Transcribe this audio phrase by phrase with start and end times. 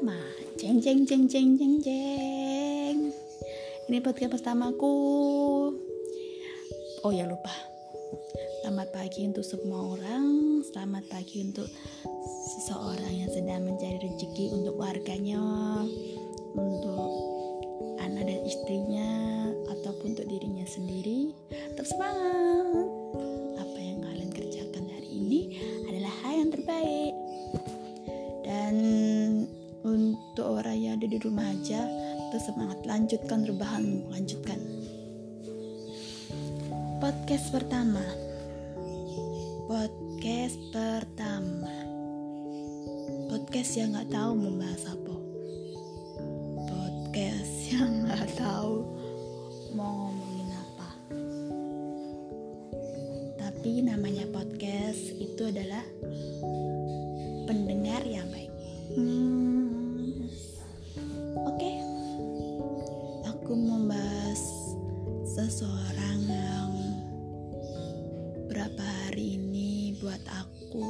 [0.00, 0.16] pertama
[0.56, 3.12] Jeng jeng jeng jeng jeng jeng
[3.84, 4.96] Ini podcast pertamaku.
[7.04, 7.52] Oh ya lupa.
[8.64, 10.64] Selamat pagi untuk semua orang.
[10.64, 11.68] Selamat pagi untuk
[12.48, 15.36] seseorang yang sedang mencari rezeki untuk warganya
[16.56, 17.12] Untuk
[18.00, 19.10] anak dan istrinya
[19.68, 21.36] Ataupun untuk dirinya sendiri.
[21.76, 22.88] Tetap semangat.
[23.60, 25.40] Apa yang kalian kerjakan hari ini
[25.92, 27.12] adalah hal yang terbaik
[31.10, 31.82] di rumah aja
[32.30, 34.62] tetap semangat lanjutkan rebahanmu lanjutkan.
[37.02, 38.06] Podcast pertama.
[39.66, 41.74] Podcast pertama.
[43.26, 45.16] Podcast yang nggak tahu membahas apa.
[46.70, 48.86] Podcast yang nggak tahu
[49.74, 50.90] mau ngomongin apa.
[53.34, 55.82] Tapi namanya podcast itu adalah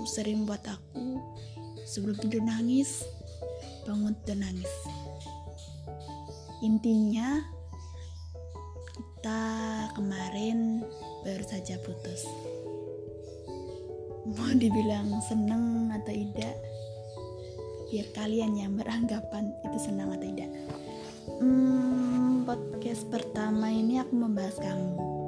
[0.08, 1.20] sering buat aku
[1.84, 3.04] sebelum tidur nangis,
[3.84, 4.74] bangun tidur nangis.
[6.60, 7.40] Intinya
[8.94, 9.42] kita
[9.96, 10.84] kemarin
[11.26, 12.24] baru saja putus.
[14.36, 16.56] Mau dibilang seneng atau tidak
[17.90, 20.50] biar kalian yang beranggapan itu senang atau tidak.
[21.42, 25.19] Hmm, podcast pertama ini aku membahas kamu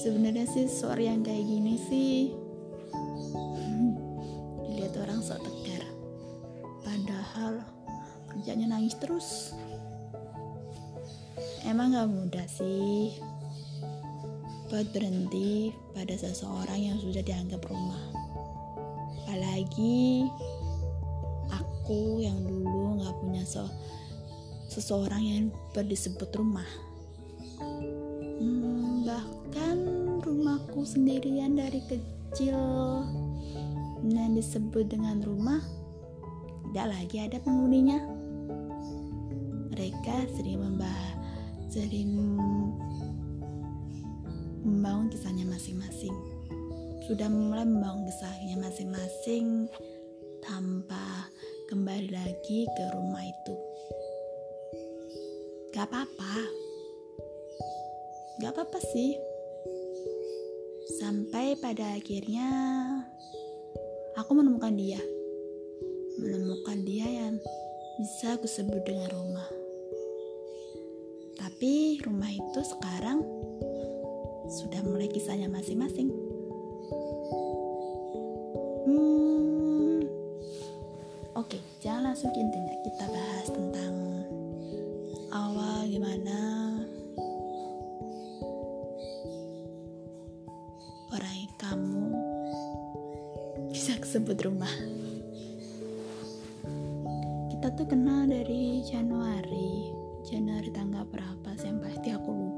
[0.00, 2.32] sebenarnya sih suara yang kayak gini sih
[4.64, 5.84] dilihat orang sok tegar
[6.80, 7.60] padahal
[8.32, 9.52] kerjanya nangis terus
[11.60, 13.12] Emang gak mudah sih
[14.72, 18.00] buat berhenti pada seseorang yang sudah dianggap rumah.
[19.22, 20.24] Apalagi
[21.52, 23.68] aku yang dulu gak punya so
[24.72, 25.44] seseorang yang
[25.76, 26.66] berdisebut rumah.
[30.90, 32.58] Sendirian dari kecil.
[34.02, 35.62] Yang disebut dengan rumah
[36.66, 38.02] tidak lagi ada penghuninya.
[39.70, 41.14] Mereka sering membahas
[41.70, 42.10] sering
[44.66, 46.16] membangun kisahnya masing-masing.
[47.06, 49.70] Sudah mulai membangun kisahnya masing-masing
[50.42, 51.30] tanpa
[51.70, 53.54] kembali lagi ke rumah itu.
[55.70, 56.34] Gak apa-apa.
[58.42, 59.29] Gak apa-apa sih
[61.00, 62.48] sampai pada akhirnya
[64.20, 65.00] aku menemukan dia
[66.20, 67.40] menemukan dia yang
[67.96, 69.48] bisa aku sebut dengan rumah
[71.40, 73.24] tapi rumah itu sekarang
[74.50, 76.10] sudah mulai kisahnya masing-masing.
[78.82, 80.02] Hmm,
[81.38, 82.74] oke, jangan langsung intinya.
[82.82, 83.94] Kita bahas tentang
[85.30, 86.49] awal gimana
[98.50, 99.94] Januari
[100.26, 101.54] Januari tanggal berapa?
[101.54, 102.49] Sih yang pasti aku lupa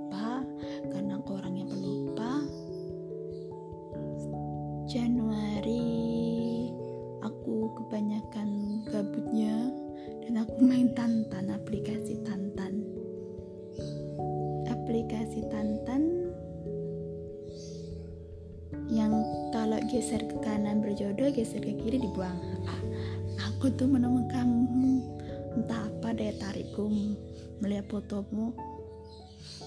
[27.93, 28.57] fotomu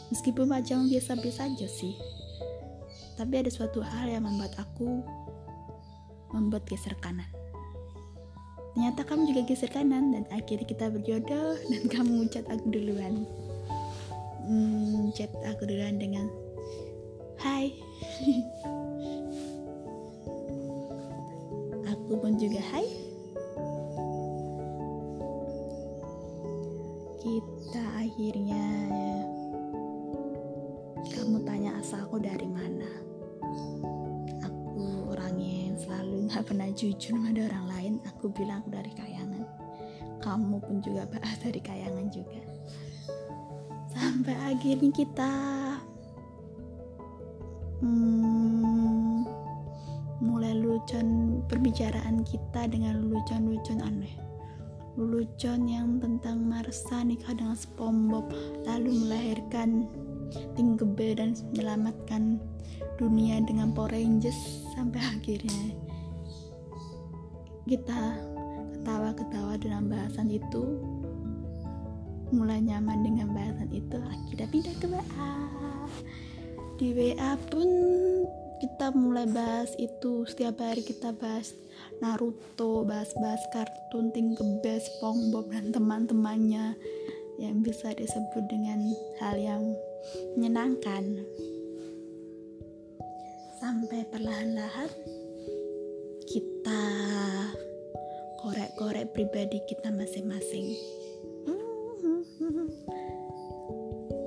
[0.09, 1.93] meskipun wajahmu biasa-biasa aja sih.
[3.15, 5.05] Tapi ada suatu hal yang membuat aku
[6.33, 7.29] membuat geser kanan.
[8.75, 13.23] Ternyata kamu juga geser kanan dan akhirnya kita berjodoh dan kamu chat aku duluan.
[14.45, 16.27] Hmm, chat aku duluan dengan
[17.39, 17.71] hai.
[21.85, 22.85] Aku pun juga hai.
[27.17, 27.54] Kita
[28.05, 28.65] akhirnya
[31.09, 32.85] kamu tanya asalku dari mana.
[34.45, 37.93] Aku orangnya yang selalu nggak pernah jujur pada orang lain.
[38.13, 39.41] Aku bilang aku dari kayangan.
[40.21, 42.41] Kamu pun juga bahas dari kayangan juga.
[43.89, 45.33] Sampai akhirnya kita
[47.81, 49.25] hmm,
[50.21, 54.24] mulai lucon perbicaraan kita dengan lucon-lucon aneh
[54.95, 58.31] lelucon yang tentang Marsa nikah dengan SpongeBob
[58.63, 59.91] lalu melahirkan
[60.55, 62.39] Tinkerbell dan menyelamatkan
[62.99, 65.75] dunia dengan Power Rangers sampai akhirnya.
[67.67, 68.01] Kita
[68.75, 70.79] ketawa-ketawa dalam bahasan itu.
[72.33, 75.33] Mulai nyaman dengan bahasan itu akhirnya pindah ke WA
[76.75, 77.69] di WA pun
[78.59, 81.51] kita mulai bahas itu setiap hari kita bahas
[81.99, 86.75] Naruto bahas-bahas kartun Tinkerbell SpongeBob dan teman-temannya
[87.39, 88.79] yang bisa disebut dengan
[89.19, 89.63] hal yang
[90.35, 91.23] menyenangkan.
[93.59, 94.91] Sampai perlahan-lahan
[96.27, 96.83] kita
[98.39, 100.75] korek-korek pribadi kita masing-masing.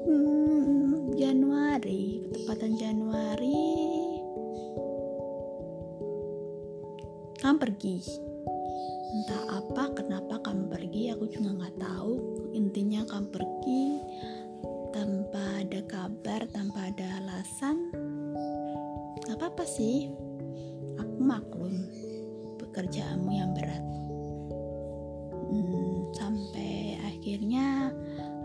[0.09, 3.88] Hmm, Januari tepatan Januari
[7.39, 8.03] kamu pergi.
[9.15, 12.15] Entah apa kenapa kamu pergi aku juga nggak tahu.
[12.51, 13.87] Intinya kamu pergi
[14.91, 17.95] tanpa ada kabar tanpa ada alasan.
[19.23, 20.11] Gak apa-apa sih.
[20.99, 21.87] Aku maklum
[22.59, 23.85] pekerjaanmu yang berat.
[25.49, 27.95] Hmm, sampai akhirnya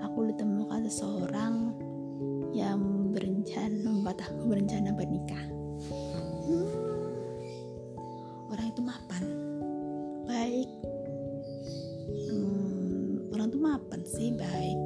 [0.06, 1.74] aku ditemukan seseorang
[2.54, 5.53] yang berencana membuat aku berencana bernikah
[8.54, 9.24] orang itu mapan.
[10.30, 10.70] Baik.
[12.30, 14.78] Hmm, orang tuh mapan sih baik.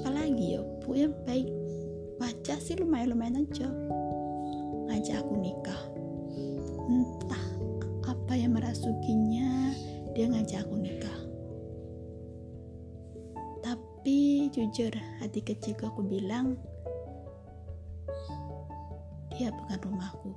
[0.00, 1.48] Apalagi ya bu ya baik.
[2.16, 3.68] Baca sih lumayan lumayan aja.
[4.88, 5.82] Ngajak aku nikah.
[6.88, 7.46] Entah
[8.08, 9.76] apa yang merasukinya
[10.16, 11.20] dia ngajak aku nikah.
[13.60, 16.56] Tapi jujur hati kecilku aku bilang
[19.36, 20.32] dia bukan rumahku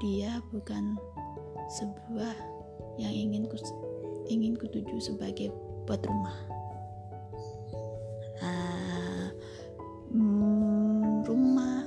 [0.00, 0.96] dia bukan
[1.68, 2.32] sebuah
[2.96, 3.60] yang ingin ku
[4.32, 5.52] ingin kutuju sebagai
[5.84, 6.38] buat rumah.
[8.40, 9.28] Uh,
[10.08, 11.84] hmm, rumah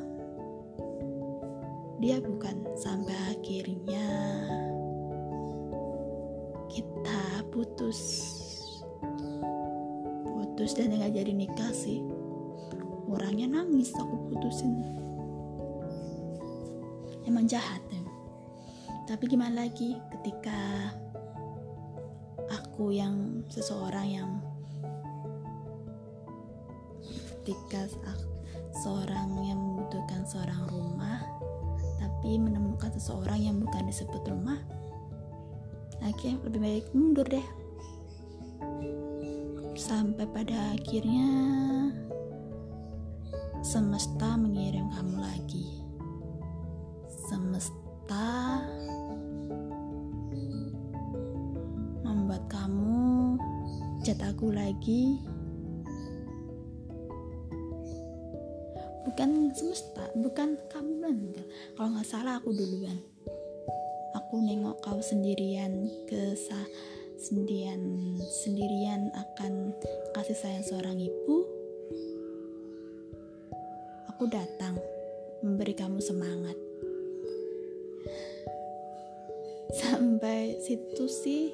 [1.98, 4.06] dia bukan sampai akhirnya
[6.70, 8.30] kita putus.
[10.38, 12.06] Putus dan nggak jadi nikah sih.
[13.10, 14.86] Orangnya nangis aku putusin.
[17.24, 18.03] Emang jahat ya
[19.04, 20.92] tapi gimana lagi ketika
[22.50, 24.30] aku yang seseorang yang
[27.44, 27.92] ketika
[28.80, 31.20] seorang yang membutuhkan seorang rumah
[32.00, 34.60] tapi menemukan seseorang yang bukan disebut rumah
[36.04, 37.48] akhirnya lebih baik mundur deh.
[39.74, 41.28] Sampai pada akhirnya
[43.64, 45.83] semesta mengirim kamu lagi
[54.14, 55.18] chat aku lagi.
[59.10, 61.48] Bukan semesta bukan kamu enggak.
[61.74, 63.02] Kalau nggak salah aku duluan.
[64.14, 66.38] Aku nengok kau sendirian ke
[67.18, 67.82] sendirian
[68.46, 69.74] sendirian akan
[70.14, 71.50] kasih sayang seorang ibu.
[74.14, 74.78] Aku datang
[75.42, 76.58] memberi kamu semangat.
[79.74, 81.50] Sampai situ sih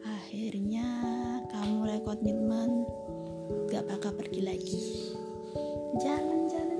[0.00, 1.15] akhirnya
[1.66, 2.86] kamu mulai komitmen
[3.74, 4.78] gak bakal pergi lagi.
[5.98, 6.78] Jalan-jalan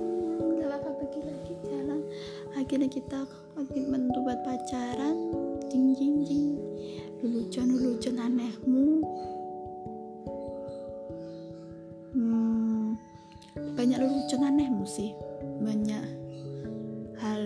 [0.63, 1.99] gak bakal pergi lagi jalan.
[2.55, 5.35] Akhirnya kita komitmen untuk buat pacaran.
[5.67, 6.47] Jing jing jing.
[7.19, 9.03] Lelucon lelucon anehmu.
[12.15, 12.95] Hmm,
[13.75, 15.11] banyak lelucon anehmu sih.
[15.67, 16.03] Banyak
[17.19, 17.43] hal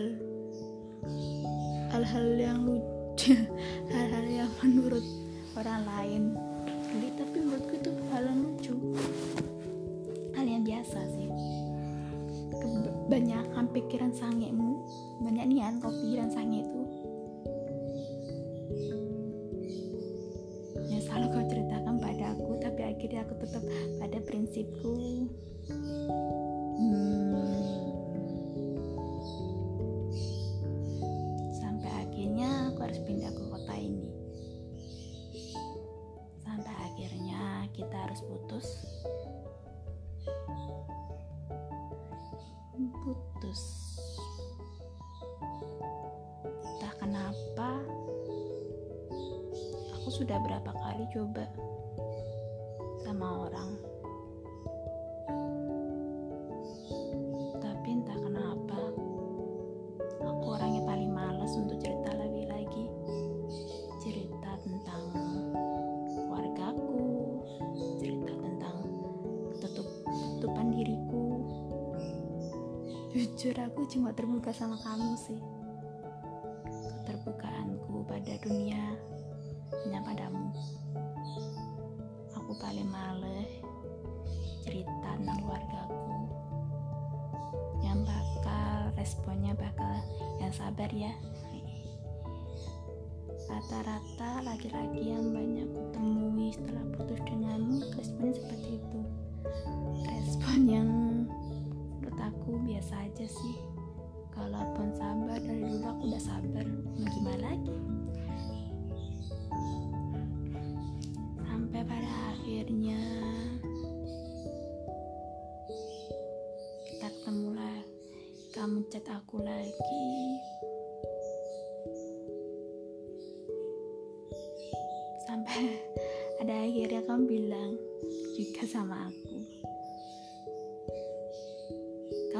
[1.89, 3.33] hal-hal yang lucu
[3.97, 5.01] hal-hal yang menurut
[5.57, 6.37] orang lain
[7.31, 8.75] tapi menurutku itu hal yang lucu.
[10.35, 11.31] Hal yang biasa sih.
[12.59, 14.83] Kebanyakan pikiran sangemu
[15.23, 16.81] banyak nian kau pikiran sange itu.
[20.91, 23.63] Yang selalu kau ceritakan pada aku tapi akhirnya aku tetap
[24.03, 24.91] pada prinsipku
[50.21, 51.49] sudah berapa kali coba
[53.01, 53.73] sama orang?
[57.57, 58.79] Tapi entah kenapa
[60.21, 62.85] aku orangnya paling males untuk cerita lebih lagi.
[63.97, 65.09] Cerita tentang
[66.13, 67.01] keluargaku
[67.97, 68.77] cerita tentang
[69.57, 71.41] tutup tutupan diriku.
[73.09, 75.60] Jujur aku cuma terbuka sama kamu sih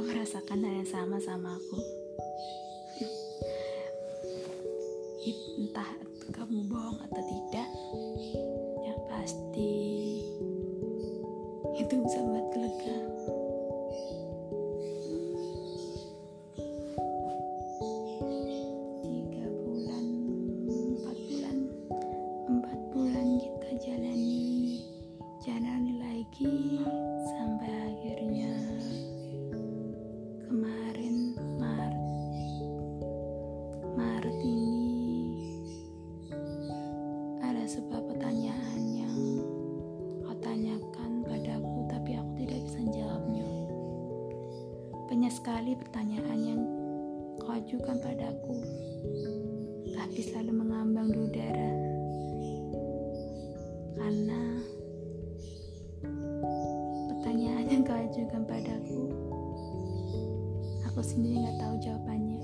[0.02, 1.78] kamu rasakan hal yang sama sama aku
[45.76, 46.62] pertanyaan yang
[47.40, 48.56] kau ajukan padaku
[49.96, 51.72] tapi selalu mengambang di udara.
[53.96, 54.42] Karena
[57.12, 59.04] pertanyaan yang kau ajukan padaku
[60.92, 62.40] aku sendiri nggak tahu jawabannya.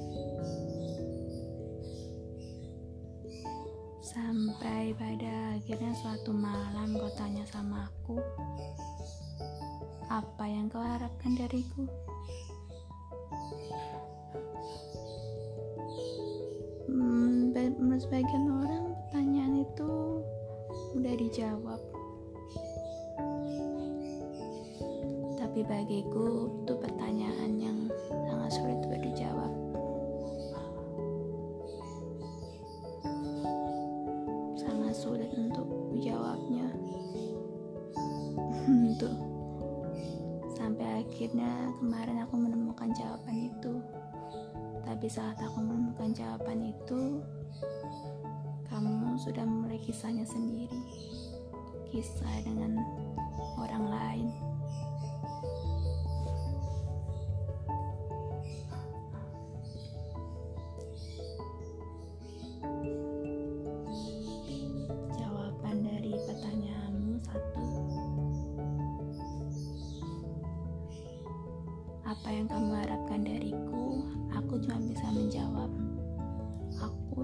[4.00, 8.15] Sampai pada akhirnya suatu malam kau tanya sama aku
[10.07, 11.84] apa yang kau harapkan dariku
[16.88, 19.92] Hmm, menurut sebagian orang pertanyaan itu
[20.96, 21.82] mudah dijawab.
[25.38, 27.77] Tapi bagiku itu pertanyaan yang
[28.30, 29.01] sangat sulit buat
[40.68, 43.80] sampai akhirnya kemarin aku menemukan jawaban itu.
[44.84, 47.24] Tapi saat aku menemukan jawaban itu
[48.68, 50.84] kamu sudah memulai kisahnya sendiri.
[51.88, 52.76] Kisah dengan
[53.56, 54.28] orang lain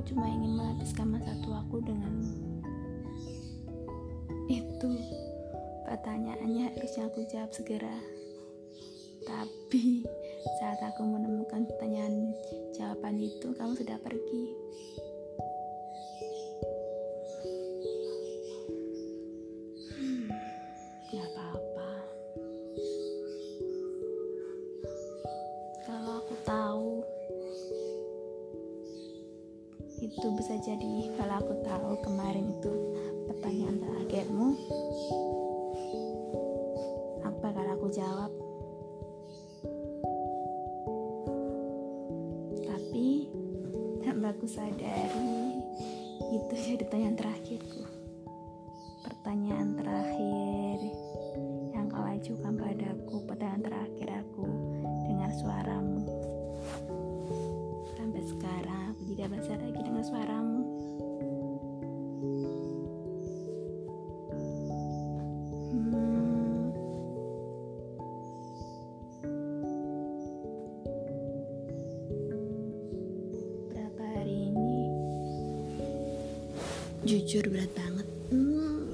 [0.08, 2.54] cuma ingin menghabiskan masa tuaku denganmu
[4.52, 4.92] itu.
[5.84, 7.96] Pertanyaannya harusnya aku jawab segera.
[9.24, 10.04] Tapi
[10.60, 12.36] saat aku menemukan pertanyaan
[12.76, 14.52] jawaban itu kamu sudah pergi
[44.44, 45.56] aku sadari.
[46.36, 48.03] Itu jadi pertanyaan terakhirku
[77.04, 78.88] jujur berat banget Hmm.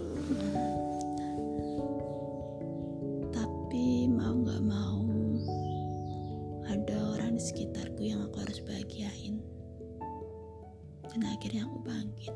[3.30, 5.06] tapi mau nggak mau
[6.66, 9.38] ada orang di sekitarku yang aku harus bahagiain
[11.06, 12.34] dan akhirnya aku bangkit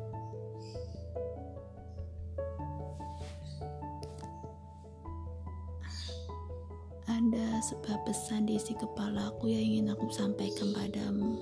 [7.04, 11.38] ada sebuah pesan di isi kepalaku yang ingin aku sampaikan padamu.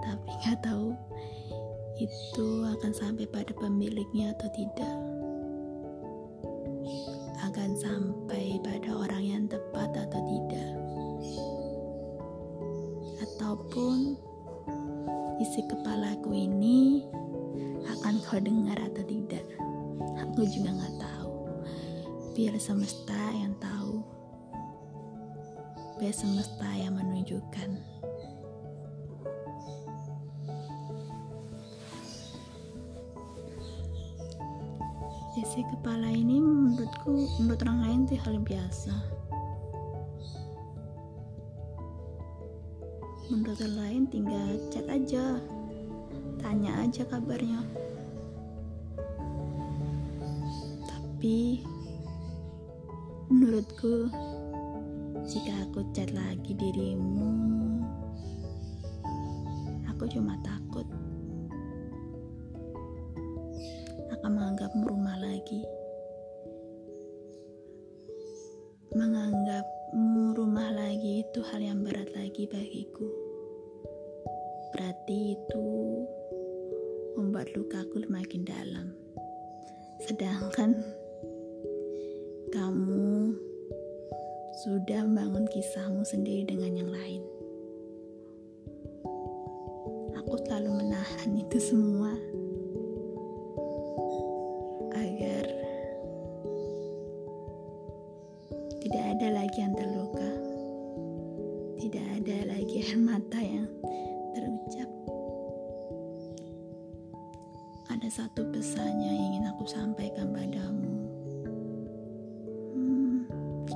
[0.00, 0.96] Tapi nggak tahu
[1.96, 5.05] itu akan sampai pada pemiliknya atau tidak.
[35.36, 38.94] Isi kepala ini menurutku, menurut orang lain itu hal biasa.
[43.28, 45.36] Menurut orang lain tinggal chat aja,
[46.40, 47.60] tanya aja kabarnya.
[50.88, 51.60] Tapi
[53.28, 54.08] menurutku
[55.28, 57.28] jika aku chat lagi dirimu,
[59.84, 60.88] aku cuma takut
[65.46, 65.62] lagi.
[68.98, 73.06] Menganggapmu rumah lagi itu hal yang berat lagi bagiku.
[74.74, 75.66] Berarti itu
[77.14, 78.90] membuat lukaku makin dalam.
[80.02, 80.82] Sedangkan
[82.50, 83.38] kamu
[84.66, 87.22] sudah membangun kisahmu sendiri dengan yang lain.
[90.18, 91.95] Aku selalu menahan itu semua
[102.96, 103.68] air mata yang
[104.32, 104.88] terucap.
[107.92, 111.04] Ada satu pesan yang ingin aku sampaikan padamu.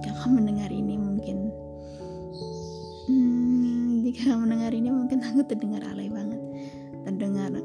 [0.01, 1.53] Kamu mendengar ini mungkin
[3.13, 6.41] hmm, jika kamu mendengar ini mungkin aku terdengar alay banget.
[7.05, 7.61] Terdengar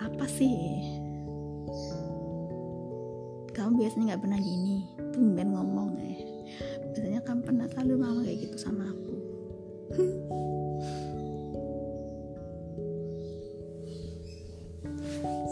[0.00, 0.80] apa sih?
[3.52, 4.73] Kamu biasanya nggak pernah gini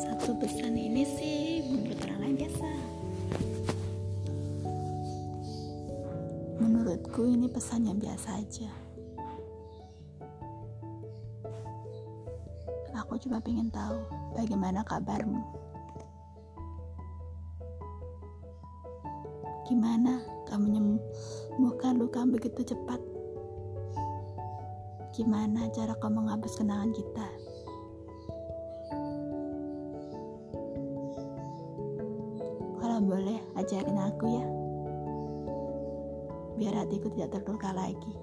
[0.03, 2.69] satu pesan ini sih menurut lain biasa
[6.63, 8.71] Menurutku ini pesan yang biasa aja.
[12.95, 13.99] Aku cuma pengen tahu
[14.39, 15.43] bagaimana kabarmu.
[19.67, 23.03] Gimana kamu menyembuhkan luka begitu cepat?
[25.19, 27.42] Gimana cara kamu menghapus kenangan kita?
[34.11, 34.45] Aku ya
[36.63, 38.15] biar hatiku tidak terluka lagi.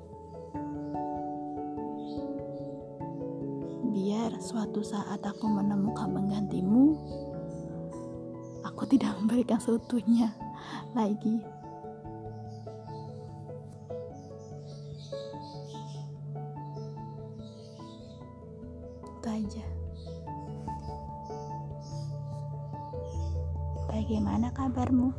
[3.89, 6.95] Biar suatu saat aku menemukan penggantimu,
[8.63, 10.31] aku tidak memberikan seutuhnya
[10.95, 11.43] lagi.
[19.19, 19.65] Itu aja.
[23.89, 25.11] Bagaimana kabarmu?